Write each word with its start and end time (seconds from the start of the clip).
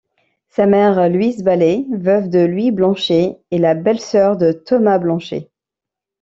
Sa 0.49 0.65
mère, 0.65 1.09
Louise 1.09 1.43
Balley, 1.43 1.85
veuve 1.91 2.27
de 2.27 2.39
Louis 2.39 2.71
Blanchet, 2.71 3.37
est 3.51 3.57
la 3.59 3.75
belle-sœur 3.75 4.35
de 4.35 4.51
Thomas 4.51 4.97
Blanchet. 4.97 5.51